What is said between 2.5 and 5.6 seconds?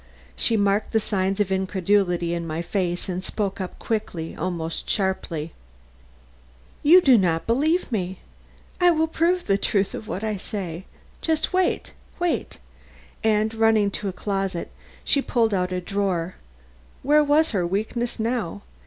face and spoke up quickly, almost sharply: